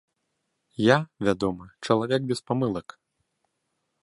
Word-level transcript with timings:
Я, 0.83 0.97
вядома, 1.27 1.69
чалавек 1.89 2.21
без 2.33 2.39
памылак. 2.49 2.97